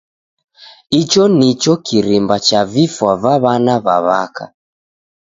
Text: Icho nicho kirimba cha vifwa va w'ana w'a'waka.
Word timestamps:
Icho 1.01 1.23
nicho 1.37 1.73
kirimba 1.85 2.35
cha 2.47 2.61
vifwa 2.71 3.11
va 3.21 3.33
w'ana 3.43 3.75
w'a'waka. 3.85 4.45